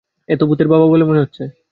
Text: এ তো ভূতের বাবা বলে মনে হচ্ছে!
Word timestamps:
এ 0.29 0.35
তো 0.39 0.43
ভূতের 0.49 0.67
বাবা 0.67 0.85
বলে 0.87 1.03
মনে 1.05 1.21
হচ্ছে! 1.23 1.43